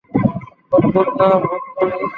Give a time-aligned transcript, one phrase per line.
[0.71, 2.01] অদ্ভুত না, ভূত তুমি।